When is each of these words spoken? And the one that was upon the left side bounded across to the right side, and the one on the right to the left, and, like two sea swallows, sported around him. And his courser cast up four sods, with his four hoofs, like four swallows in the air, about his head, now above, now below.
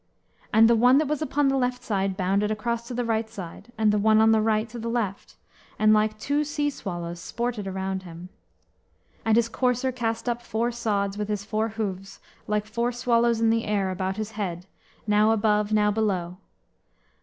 And 0.51 0.67
the 0.67 0.73
one 0.75 0.97
that 0.97 1.07
was 1.07 1.21
upon 1.21 1.47
the 1.47 1.57
left 1.57 1.83
side 1.83 2.17
bounded 2.17 2.49
across 2.49 2.87
to 2.87 2.93
the 2.95 3.05
right 3.05 3.29
side, 3.29 3.71
and 3.77 3.93
the 3.93 3.99
one 3.99 4.19
on 4.19 4.31
the 4.31 4.41
right 4.41 4.67
to 4.69 4.79
the 4.79 4.89
left, 4.89 5.35
and, 5.77 5.93
like 5.93 6.17
two 6.17 6.43
sea 6.43 6.71
swallows, 6.71 7.19
sported 7.19 7.67
around 7.67 8.01
him. 8.01 8.29
And 9.23 9.35
his 9.35 9.47
courser 9.47 9.91
cast 9.91 10.27
up 10.27 10.41
four 10.41 10.71
sods, 10.71 11.19
with 11.19 11.27
his 11.29 11.45
four 11.45 11.67
hoofs, 11.69 12.19
like 12.47 12.65
four 12.65 12.91
swallows 12.91 13.39
in 13.39 13.51
the 13.51 13.65
air, 13.65 13.91
about 13.91 14.17
his 14.17 14.31
head, 14.31 14.65
now 15.05 15.29
above, 15.29 15.71
now 15.71 15.91
below. 15.91 16.37